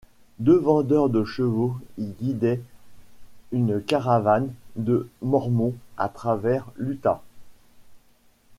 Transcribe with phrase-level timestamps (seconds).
[0.39, 2.63] Deux vendeurs de chevaux y guidaient
[3.51, 7.21] une caravane de mormons à travers l’Utah.